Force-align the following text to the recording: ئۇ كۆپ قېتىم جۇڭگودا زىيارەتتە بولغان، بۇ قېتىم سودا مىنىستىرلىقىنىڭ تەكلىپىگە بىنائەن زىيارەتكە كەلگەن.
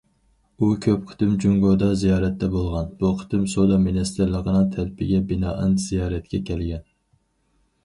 ئۇ 0.59 0.69
كۆپ 0.85 1.01
قېتىم 1.09 1.35
جۇڭگودا 1.43 1.89
زىيارەتتە 2.03 2.49
بولغان، 2.55 2.89
بۇ 3.03 3.11
قېتىم 3.21 3.45
سودا 3.53 3.79
مىنىستىرلىقىنىڭ 3.85 4.67
تەكلىپىگە 4.73 5.23
بىنائەن 5.35 5.79
زىيارەتكە 5.87 6.45
كەلگەن. 6.51 6.87